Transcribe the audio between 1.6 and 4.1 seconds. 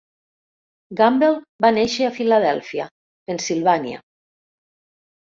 va néixer a Filadèlfia, Pennsilvània.